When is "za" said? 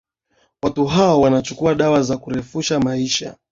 2.03-2.17